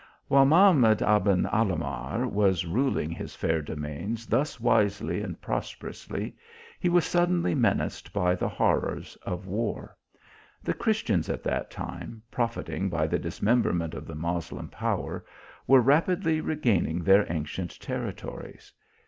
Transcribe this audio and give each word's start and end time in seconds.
While 0.29 0.47
Mahamad 0.47 1.03
Aben 1.03 1.43
Alahmar 1.45 2.25
was 2.27 2.65
ruling 2.65 3.11
his 3.11 3.35
fair 3.35 3.61
domains 3.61 4.25
thus 4.25 4.59
wisely 4.59 5.21
and 5.21 5.39
prosperously, 5.39 6.35
he 6.79 6.89
was 6.89 7.05
suddenly 7.05 7.53
menaced 7.53 8.11
by 8.11 8.33
the 8.33 8.49
horrors 8.49 9.15
of 9.21 9.45
war. 9.45 9.95
The 10.63 10.73
Christians 10.73 11.29
at 11.29 11.43
that 11.43 11.69
time, 11.69 12.23
profiting 12.31 12.89
by 12.89 13.05
the 13.05 13.19
dismember 13.19 13.69
293 13.69 13.99
THE 13.99 13.99
ALHAMBRA. 13.99 13.99
ment 13.99 14.01
of 14.01 14.07
the 14.07 14.27
Moslem 14.27 14.69
power, 14.69 15.23
were 15.67 15.81
rapidly 15.81 16.41
regaining 16.41 17.03
their 17.03 17.31
ancient 17.31 17.79
territories. 17.79 18.73